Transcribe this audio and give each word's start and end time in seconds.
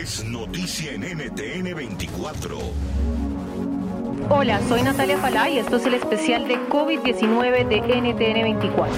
es 0.00 0.24
noticia 0.24 0.92
en 0.92 1.02
NTN 1.02 1.74
24. 1.74 2.58
Hola, 4.30 4.58
soy 4.66 4.82
Natalia 4.82 5.18
Falá 5.18 5.50
y 5.50 5.58
esto 5.58 5.76
es 5.76 5.84
el 5.84 5.92
especial 5.92 6.48
de 6.48 6.56
COVID-19 6.70 7.68
de 7.68 7.80
NTN 8.00 8.42
24. 8.42 8.94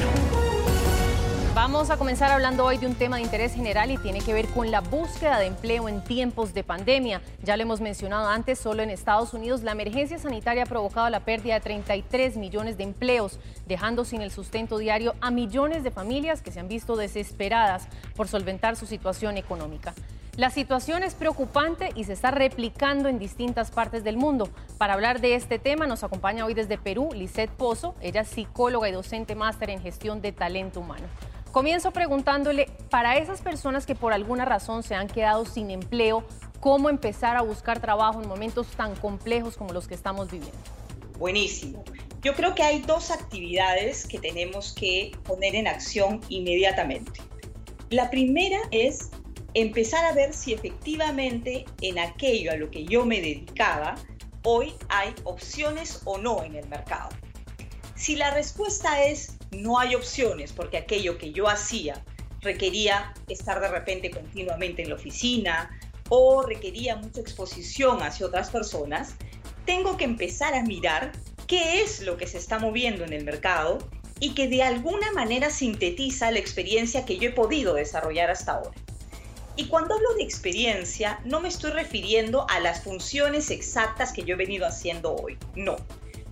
Vamos 1.56 1.90
a 1.90 1.96
comenzar 1.96 2.30
hablando 2.30 2.64
hoy 2.64 2.78
de 2.78 2.86
un 2.86 2.94
tema 2.94 3.16
de 3.16 3.22
interés 3.22 3.52
general 3.52 3.90
y 3.90 3.98
tiene 3.98 4.20
que 4.20 4.32
ver 4.32 4.46
con 4.46 4.70
la 4.70 4.80
búsqueda 4.80 5.40
de 5.40 5.46
empleo 5.46 5.88
en 5.88 6.04
tiempos 6.04 6.54
de 6.54 6.62
pandemia. 6.62 7.21
Ya 7.42 7.56
lo 7.56 7.64
hemos 7.64 7.80
mencionado 7.80 8.28
antes, 8.28 8.60
solo 8.60 8.84
en 8.84 8.90
Estados 8.90 9.34
Unidos 9.34 9.62
la 9.62 9.72
emergencia 9.72 10.21
sanitaria 10.21 10.62
ha 10.62 10.66
provocado 10.66 11.10
la 11.10 11.24
pérdida 11.24 11.54
de 11.54 11.60
33 11.62 12.37
millones 12.37 12.78
de 12.78 12.84
empleos, 12.84 13.40
dejando 13.66 14.04
sin 14.04 14.22
el 14.22 14.30
sustento 14.30 14.78
diario 14.78 15.16
a 15.21 15.32
millones 15.32 15.82
de 15.82 15.90
familias 15.90 16.42
que 16.42 16.52
se 16.52 16.60
han 16.60 16.69
visto 16.69 16.95
desesperadas 16.95 17.88
por 18.14 18.28
solventar 18.28 18.77
su 18.77 18.87
situación 18.87 19.37
económica. 19.37 19.95
La 20.38 20.48
situación 20.48 21.02
es 21.02 21.14
preocupante 21.14 21.91
y 21.95 22.04
se 22.04 22.14
está 22.14 22.30
replicando 22.30 23.10
en 23.10 23.18
distintas 23.18 23.70
partes 23.70 24.02
del 24.02 24.16
mundo. 24.16 24.48
Para 24.78 24.95
hablar 24.95 25.20
de 25.20 25.34
este 25.34 25.58
tema 25.58 25.86
nos 25.86 26.05
acompaña 26.05 26.46
hoy 26.46 26.55
desde 26.55 26.78
Perú 26.78 27.10
Lisette 27.12 27.50
Pozo, 27.50 27.95
ella 28.00 28.22
es 28.22 28.28
psicóloga 28.28 28.88
y 28.88 28.92
docente 28.92 29.34
máster 29.34 29.68
en 29.68 29.82
gestión 29.82 30.22
de 30.22 30.32
talento 30.32 30.80
humano. 30.80 31.05
Comienzo 31.52 31.91
preguntándole, 31.91 32.70
para 32.88 33.18
esas 33.18 33.42
personas 33.42 33.84
que 33.84 33.95
por 33.95 34.14
alguna 34.14 34.46
razón 34.46 34.82
se 34.82 34.95
han 34.95 35.06
quedado 35.06 35.45
sin 35.45 35.70
empleo, 35.70 36.24
¿cómo 36.60 36.88
empezar 36.88 37.36
a 37.36 37.42
buscar 37.42 37.80
trabajo 37.80 38.22
en 38.22 38.27
momentos 38.27 38.69
tan 38.69 38.96
complejos 38.96 39.58
como 39.58 39.74
los 39.74 39.86
que 39.86 39.94
estamos 39.94 40.30
viviendo? 40.30 40.56
Buenísimo. 41.19 41.84
Yo 42.22 42.33
creo 42.33 42.55
que 42.55 42.62
hay 42.62 42.80
dos 42.80 43.10
actividades 43.10 44.06
que 44.06 44.19
tenemos 44.19 44.72
que 44.72 45.12
poner 45.24 45.55
en 45.56 45.69
acción 45.69 46.22
inmediatamente. 46.30 47.20
La 47.91 48.08
primera 48.08 48.58
es 48.70 49.10
empezar 49.55 50.05
a 50.05 50.12
ver 50.12 50.33
si 50.33 50.52
efectivamente 50.52 51.65
en 51.80 51.98
aquello 51.98 52.52
a 52.52 52.56
lo 52.56 52.70
que 52.70 52.84
yo 52.84 53.05
me 53.05 53.20
dedicaba, 53.20 53.97
hoy 54.44 54.75
hay 54.89 55.14
opciones 55.25 56.00
o 56.05 56.19
no 56.19 56.42
en 56.42 56.56
el 56.56 56.69
mercado. 56.69 57.11
Si 57.94 58.17
la 58.17 58.31
respuesta 58.31 59.05
es 59.05 59.36
no 59.50 59.78
hay 59.78 59.94
opciones 59.94 60.53
porque 60.53 60.78
aquello 60.78 61.19
que 61.19 61.33
yo 61.33 61.48
hacía 61.48 62.03
requería 62.41 63.14
estar 63.28 63.61
de 63.61 63.69
repente 63.69 64.11
continuamente 64.11 64.83
en 64.83 64.89
la 64.89 64.97
oficina 64.97 65.78
o 66.09 66.42
requería 66.42 66.97
mucha 66.97 67.20
exposición 67.20 68.03
hacia 68.03 68.27
otras 68.27 68.50
personas, 68.50 69.14
tengo 69.64 69.97
que 69.97 70.05
empezar 70.05 70.55
a 70.55 70.62
mirar 70.62 71.12
qué 71.47 71.83
es 71.83 72.00
lo 72.00 72.16
que 72.16 72.27
se 72.27 72.39
está 72.39 72.59
moviendo 72.59 73.05
en 73.05 73.12
el 73.12 73.25
mercado 73.25 73.78
y 74.19 74.34
que 74.34 74.48
de 74.48 74.62
alguna 74.62 75.12
manera 75.12 75.50
sintetiza 75.50 76.31
la 76.31 76.39
experiencia 76.39 77.05
que 77.05 77.19
yo 77.19 77.31
he 77.31 77.33
podido 77.33 77.75
desarrollar 77.75 78.31
hasta 78.31 78.53
ahora. 78.53 78.72
Y 79.56 79.67
cuando 79.67 79.95
hablo 79.95 80.14
de 80.14 80.22
experiencia, 80.22 81.20
no 81.25 81.41
me 81.41 81.48
estoy 81.48 81.72
refiriendo 81.72 82.47
a 82.48 82.61
las 82.61 82.83
funciones 82.83 83.50
exactas 83.50 84.12
que 84.12 84.22
yo 84.22 84.34
he 84.34 84.39
venido 84.39 84.67
haciendo 84.67 85.14
hoy, 85.14 85.39
no. 85.55 85.77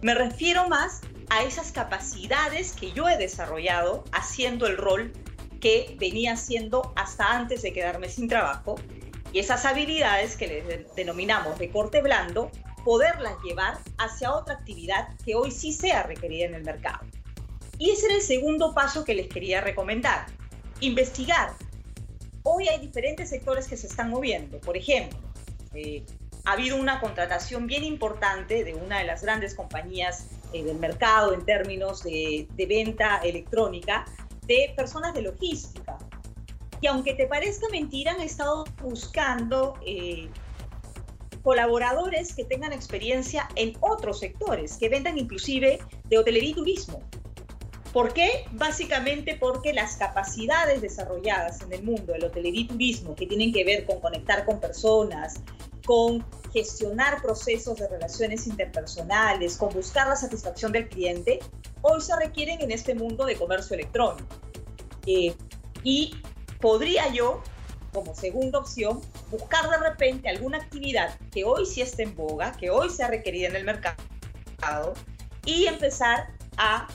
Me 0.00 0.14
refiero 0.14 0.68
más 0.68 1.00
a 1.28 1.42
esas 1.42 1.72
capacidades 1.72 2.72
que 2.72 2.92
yo 2.92 3.08
he 3.08 3.18
desarrollado 3.18 4.04
haciendo 4.12 4.66
el 4.66 4.78
rol 4.78 5.12
que 5.60 5.96
venía 6.00 6.32
haciendo 6.32 6.92
hasta 6.96 7.36
antes 7.36 7.60
de 7.60 7.72
quedarme 7.72 8.08
sin 8.08 8.28
trabajo 8.28 8.76
y 9.32 9.38
esas 9.38 9.64
habilidades 9.64 10.36
que 10.36 10.46
les 10.46 10.94
denominamos 10.96 11.58
de 11.58 11.70
corte 11.70 12.02
blando, 12.02 12.50
poderlas 12.84 13.34
llevar 13.44 13.78
hacia 13.98 14.32
otra 14.34 14.54
actividad 14.54 15.10
que 15.24 15.34
hoy 15.34 15.50
sí 15.50 15.72
sea 15.72 16.02
requerida 16.02 16.46
en 16.46 16.54
el 16.54 16.64
mercado. 16.64 17.06
Y 17.78 17.90
ese 17.90 18.06
era 18.06 18.16
el 18.16 18.22
segundo 18.22 18.74
paso 18.74 19.04
que 19.04 19.14
les 19.14 19.28
quería 19.28 19.60
recomendar. 19.60 20.26
Investigar. 20.80 21.52
Hoy 22.60 22.68
hay 22.68 22.78
diferentes 22.78 23.30
sectores 23.30 23.66
que 23.66 23.78
se 23.78 23.86
están 23.86 24.10
moviendo. 24.10 24.58
Por 24.60 24.76
ejemplo, 24.76 25.18
eh, 25.72 26.04
ha 26.44 26.52
habido 26.52 26.76
una 26.76 27.00
contratación 27.00 27.66
bien 27.66 27.84
importante 27.84 28.64
de 28.64 28.74
una 28.74 28.98
de 28.98 29.06
las 29.06 29.22
grandes 29.22 29.54
compañías 29.54 30.26
eh, 30.52 30.62
del 30.62 30.78
mercado 30.78 31.32
en 31.32 31.42
términos 31.46 32.02
de, 32.02 32.46
venta 32.68 33.16
electrónica 33.24 34.04
de 34.46 34.74
personas 34.76 35.14
de 35.14 35.22
logística. 35.22 35.96
Y 36.82 36.86
aunque 36.88 37.14
te 37.14 37.26
parezca 37.26 37.66
mentira, 37.70 38.12
han 38.12 38.20
estado 38.20 38.64
buscando 38.82 39.78
eh, 39.86 40.28
colaboradores 41.42 42.34
que 42.34 42.44
tengan 42.44 42.74
experiencia 42.74 43.48
en 43.56 43.72
otros 43.80 44.20
sectores, 44.20 44.76
que 44.76 44.90
vendan 44.90 45.16
inclusive 45.16 45.78
de 46.10 46.18
hotelería 46.18 46.50
y 46.50 46.54
turismo. 46.54 47.02
¿Por 47.92 48.12
qué? 48.12 48.44
Básicamente 48.52 49.36
porque 49.38 49.72
las 49.72 49.96
capacidades 49.96 50.80
desarrolladas 50.80 51.60
en 51.62 51.72
el 51.72 51.82
mundo 51.82 52.12
del 52.12 52.24
hotelería 52.24 52.62
y 52.62 52.68
turismo, 52.68 53.16
que 53.16 53.26
tienen 53.26 53.52
que 53.52 53.64
ver 53.64 53.84
con 53.84 54.00
conectar 54.00 54.44
con 54.44 54.60
personas, 54.60 55.40
con 55.84 56.24
gestionar 56.52 57.20
procesos 57.20 57.78
de 57.78 57.88
relaciones 57.88 58.46
interpersonales, 58.46 59.56
con 59.56 59.70
buscar 59.70 60.08
la 60.08 60.16
satisfacción 60.16 60.70
del 60.70 60.88
cliente, 60.88 61.40
hoy 61.82 62.00
se 62.00 62.14
requieren 62.16 62.60
en 62.60 62.70
este 62.70 62.94
mundo 62.94 63.24
de 63.24 63.36
comercio 63.36 63.74
electrónico. 63.74 64.36
Eh, 65.06 65.34
y 65.82 66.14
podría 66.60 67.12
yo, 67.12 67.42
como 67.92 68.14
segunda 68.14 68.60
opción, 68.60 69.00
buscar 69.30 69.68
de 69.68 69.78
repente 69.78 70.28
alguna 70.28 70.58
actividad 70.58 71.18
que 71.32 71.44
hoy 71.44 71.66
sí 71.66 71.82
esté 71.82 72.04
en 72.04 72.14
boga, 72.14 72.52
que 72.52 72.70
hoy 72.70 72.90
sea 72.90 73.08
requerida 73.08 73.48
en 73.48 73.56
el 73.56 73.64
mercado, 73.64 73.96
y 75.44 75.66
empezar 75.66 76.28
a 76.56 76.86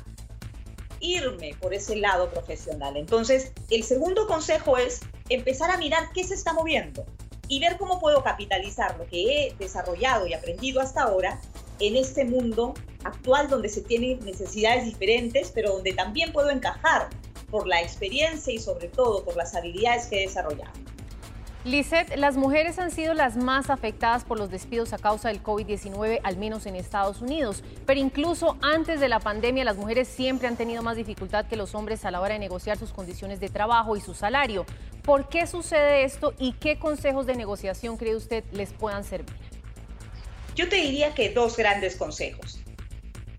irme 0.99 1.55
por 1.59 1.73
ese 1.73 1.95
lado 1.95 2.29
profesional. 2.29 2.97
Entonces, 2.97 3.51
el 3.69 3.83
segundo 3.83 4.27
consejo 4.27 4.77
es 4.77 5.01
empezar 5.29 5.71
a 5.71 5.77
mirar 5.77 6.09
qué 6.13 6.23
se 6.23 6.35
está 6.35 6.53
moviendo 6.53 7.05
y 7.47 7.59
ver 7.59 7.77
cómo 7.77 7.99
puedo 7.99 8.23
capitalizar 8.23 8.97
lo 8.97 9.05
que 9.07 9.47
he 9.47 9.55
desarrollado 9.55 10.27
y 10.27 10.33
aprendido 10.33 10.81
hasta 10.81 11.03
ahora 11.03 11.39
en 11.79 11.95
este 11.95 12.25
mundo 12.25 12.73
actual 13.03 13.49
donde 13.49 13.69
se 13.69 13.81
tienen 13.81 14.19
necesidades 14.25 14.85
diferentes, 14.85 15.51
pero 15.53 15.73
donde 15.73 15.93
también 15.93 16.31
puedo 16.31 16.49
encajar 16.49 17.09
por 17.51 17.67
la 17.67 17.81
experiencia 17.81 18.53
y 18.53 18.59
sobre 18.59 18.87
todo 18.87 19.23
por 19.23 19.35
las 19.35 19.55
habilidades 19.55 20.07
que 20.07 20.23
he 20.23 20.27
desarrollado. 20.27 20.73
Lisette, 21.65 22.15
las 22.17 22.37
mujeres 22.37 22.77
han 22.77 22.91
sido 22.91 23.15
las 23.15 23.37
más 23.37 23.71
afectadas 23.71 24.23
por 24.23 24.37
los 24.37 24.51
despidos 24.51 24.93
a 24.93 24.99
causa 24.99 25.29
del 25.29 25.41
COVID-19, 25.41 26.19
al 26.21 26.37
menos 26.37 26.67
en 26.67 26.75
Estados 26.75 27.21
Unidos. 27.23 27.63
Pero 27.87 27.99
incluso 27.99 28.55
antes 28.61 28.99
de 28.99 29.09
la 29.09 29.19
pandemia, 29.19 29.63
las 29.63 29.75
mujeres 29.75 30.07
siempre 30.07 30.47
han 30.47 30.57
tenido 30.57 30.83
más 30.83 30.95
dificultad 30.95 31.47
que 31.47 31.55
los 31.55 31.73
hombres 31.73 32.05
a 32.05 32.11
la 32.11 32.21
hora 32.21 32.33
de 32.33 32.39
negociar 32.39 32.77
sus 32.77 32.91
condiciones 32.91 33.39
de 33.39 33.49
trabajo 33.49 33.97
y 33.97 34.01
su 34.01 34.13
salario. 34.13 34.67
¿Por 35.01 35.27
qué 35.27 35.47
sucede 35.47 36.03
esto 36.03 36.35
y 36.37 36.53
qué 36.53 36.77
consejos 36.77 37.25
de 37.25 37.35
negociación 37.35 37.97
cree 37.97 38.15
usted 38.15 38.43
les 38.51 38.71
puedan 38.71 39.03
servir? 39.03 39.35
Yo 40.55 40.69
te 40.69 40.75
diría 40.75 41.15
que 41.15 41.31
dos 41.31 41.57
grandes 41.57 41.95
consejos. 41.95 42.59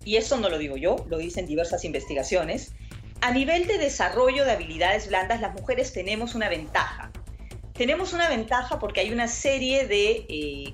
Y 0.03 0.17
esto 0.17 0.35
no 0.35 0.49
lo 0.49 0.57
digo 0.57 0.75
yo, 0.75 0.97
lo 1.07 1.17
dicen 1.17 1.45
diversas 1.45 1.85
investigaciones. 1.85 2.73
A 3.21 3.31
nivel 3.31 3.67
de 3.67 3.77
desarrollo 3.77 4.43
de 4.43 4.51
habilidades 4.51 5.07
blandas, 5.07 5.39
las 5.39 5.53
mujeres 5.53 5.93
tenemos 5.93 6.35
una 6.35 6.49
ventaja 6.49 7.06
tenemos 7.77 8.13
una 8.13 8.27
ventaja 8.27 8.79
porque 8.79 9.01
hay 9.01 9.11
una 9.11 9.27
serie 9.27 9.87
de 9.87 10.25
eh, 10.27 10.73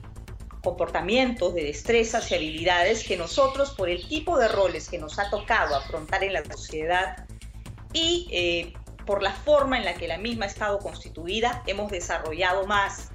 comportamientos, 0.63 1.53
de 1.53 1.65
destrezas 1.65 2.31
y 2.31 2.35
habilidades 2.35 3.03
que 3.03 3.17
nosotros, 3.17 3.71
por 3.71 3.89
el 3.89 4.07
tipo 4.07 4.37
de 4.37 4.47
roles 4.47 4.89
que 4.89 4.97
nos 4.97 5.19
ha 5.19 5.29
tocado 5.29 5.75
afrontar 5.75 6.23
en 6.23 6.33
la 6.33 6.45
sociedad 6.45 7.27
y 7.91 8.27
eh, 8.31 8.73
por 9.05 9.21
la 9.21 9.33
forma 9.33 9.77
en 9.77 9.85
la 9.85 9.93
que 9.95 10.07
la 10.07 10.17
misma 10.17 10.45
ha 10.45 10.47
estado 10.47 10.79
constituida, 10.79 11.61
hemos 11.67 11.91
desarrollado 11.91 12.65
más. 12.65 13.11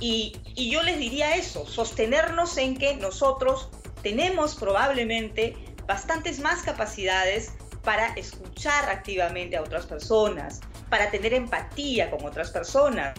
Y, 0.00 0.36
y 0.54 0.70
yo 0.70 0.84
les 0.84 0.98
diría 0.98 1.34
eso, 1.34 1.66
sostenernos 1.66 2.56
en 2.56 2.76
que 2.76 2.94
nosotros 2.94 3.68
tenemos 4.02 4.54
probablemente 4.54 5.56
bastantes 5.88 6.38
más 6.38 6.62
capacidades 6.62 7.52
para 7.82 8.14
escuchar 8.14 8.88
activamente 8.88 9.56
a 9.56 9.62
otras 9.62 9.86
personas, 9.86 10.60
para 10.88 11.10
tener 11.10 11.34
empatía 11.34 12.10
con 12.10 12.24
otras 12.24 12.50
personas, 12.50 13.18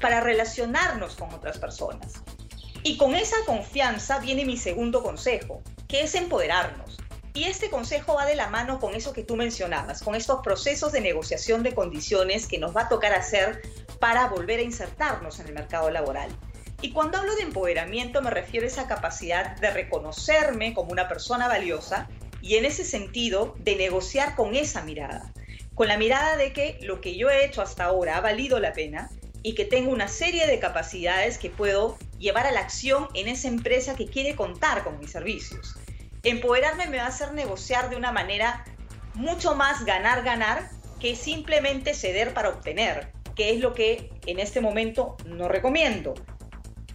para 0.00 0.20
relacionarnos 0.20 1.16
con 1.16 1.32
otras 1.32 1.58
personas. 1.58 2.14
Y 2.82 2.96
con 2.96 3.14
esa 3.14 3.36
confianza 3.46 4.18
viene 4.18 4.44
mi 4.44 4.56
segundo 4.56 5.02
consejo, 5.02 5.62
que 5.86 6.02
es 6.02 6.14
empoderarnos. 6.14 6.98
Y 7.32 7.44
este 7.44 7.70
consejo 7.70 8.14
va 8.14 8.26
de 8.26 8.34
la 8.34 8.48
mano 8.48 8.80
con 8.80 8.94
eso 8.94 9.12
que 9.12 9.22
tú 9.22 9.36
mencionabas, 9.36 10.02
con 10.02 10.14
estos 10.14 10.40
procesos 10.42 10.90
de 10.90 11.00
negociación 11.00 11.62
de 11.62 11.74
condiciones 11.74 12.46
que 12.46 12.58
nos 12.58 12.76
va 12.76 12.82
a 12.82 12.88
tocar 12.88 13.12
hacer 13.12 13.62
para 14.00 14.28
volver 14.28 14.58
a 14.58 14.62
insertarnos 14.62 15.38
en 15.38 15.46
el 15.46 15.54
mercado 15.54 15.90
laboral. 15.90 16.30
Y 16.82 16.92
cuando 16.92 17.18
hablo 17.18 17.36
de 17.36 17.42
empoderamiento 17.42 18.22
me 18.22 18.30
refiero 18.30 18.64
a 18.64 18.68
esa 18.68 18.88
capacidad 18.88 19.56
de 19.56 19.70
reconocerme 19.70 20.74
como 20.74 20.90
una 20.90 21.08
persona 21.08 21.46
valiosa 21.46 22.08
y 22.40 22.56
en 22.56 22.64
ese 22.64 22.84
sentido 22.84 23.54
de 23.58 23.76
negociar 23.76 24.34
con 24.34 24.56
esa 24.56 24.82
mirada, 24.82 25.30
con 25.80 25.88
la 25.88 25.96
mirada 25.96 26.36
de 26.36 26.52
que 26.52 26.78
lo 26.82 27.00
que 27.00 27.16
yo 27.16 27.30
he 27.30 27.42
hecho 27.42 27.62
hasta 27.62 27.84
ahora 27.84 28.18
ha 28.18 28.20
valido 28.20 28.60
la 28.60 28.74
pena 28.74 29.08
y 29.42 29.54
que 29.54 29.64
tengo 29.64 29.90
una 29.90 30.08
serie 30.08 30.46
de 30.46 30.58
capacidades 30.58 31.38
que 31.38 31.48
puedo 31.48 31.96
llevar 32.18 32.46
a 32.46 32.52
la 32.52 32.60
acción 32.60 33.08
en 33.14 33.28
esa 33.28 33.48
empresa 33.48 33.96
que 33.96 34.04
quiere 34.04 34.36
contar 34.36 34.84
con 34.84 34.98
mis 34.98 35.10
servicios. 35.10 35.76
Empoderarme 36.22 36.86
me 36.88 36.98
va 36.98 37.04
a 37.04 37.06
hacer 37.06 37.32
negociar 37.32 37.88
de 37.88 37.96
una 37.96 38.12
manera 38.12 38.62
mucho 39.14 39.54
más 39.54 39.86
ganar-ganar 39.86 40.68
que 41.00 41.16
simplemente 41.16 41.94
ceder 41.94 42.34
para 42.34 42.50
obtener. 42.50 43.12
que 43.34 43.48
es 43.48 43.60
lo 43.60 43.72
que 43.72 44.10
en 44.26 44.38
este 44.38 44.60
momento 44.60 45.16
no 45.24 45.48
recomiendo. 45.48 46.12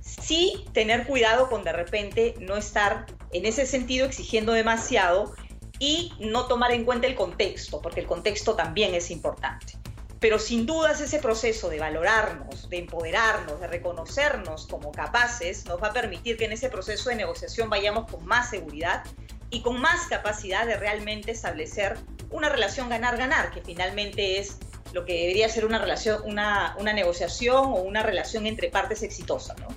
Sí 0.01 0.63
tener 0.73 1.07
cuidado 1.07 1.49
con 1.49 1.63
de 1.63 1.73
repente 1.73 2.35
no 2.39 2.55
estar 2.55 3.07
en 3.31 3.47
ese 3.47 3.65
sentido 3.65 4.05
exigiendo 4.05 4.51
demasiado 4.51 5.33
y 5.79 6.13
no 6.19 6.45
tomar 6.45 6.71
en 6.71 6.85
cuenta 6.85 7.07
el 7.07 7.15
contexto, 7.15 7.81
porque 7.81 8.01
el 8.01 8.07
contexto 8.07 8.55
también 8.55 8.93
es 8.93 9.11
importante. 9.11 9.77
Pero 10.19 10.39
sin 10.39 10.65
dudas 10.65 11.01
ese 11.01 11.19
proceso 11.19 11.69
de 11.69 11.79
valorarnos, 11.79 12.69
de 12.69 12.79
empoderarnos, 12.79 13.59
de 13.59 13.67
reconocernos 13.67 14.67
como 14.67 14.91
capaces, 14.91 15.65
nos 15.65 15.81
va 15.81 15.89
a 15.89 15.93
permitir 15.93 16.37
que 16.37 16.45
en 16.45 16.53
ese 16.53 16.69
proceso 16.69 17.09
de 17.09 17.15
negociación 17.15 17.69
vayamos 17.69 18.09
con 18.09 18.25
más 18.25 18.49
seguridad 18.49 19.03
y 19.49 19.61
con 19.61 19.79
más 19.79 20.07
capacidad 20.07 20.65
de 20.65 20.77
realmente 20.77 21.31
establecer 21.31 21.97
una 22.31 22.49
relación 22.49 22.89
ganar-ganar, 22.89 23.51
que 23.51 23.61
finalmente 23.61 24.39
es 24.39 24.57
lo 24.93 25.05
que 25.05 25.13
debería 25.13 25.49
ser 25.49 25.65
una 25.65 25.77
relación, 25.77 26.21
una, 26.25 26.75
una 26.79 26.93
negociación 26.93 27.65
o 27.65 27.75
una 27.81 28.01
relación 28.01 28.47
entre 28.47 28.69
partes 28.69 29.03
exitosa. 29.03 29.53
¿no? 29.59 29.67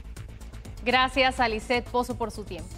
Gracias 0.84 1.40
a 1.40 1.48
Pozo 1.90 2.16
por 2.16 2.30
su 2.30 2.44
tiempo. 2.44 2.77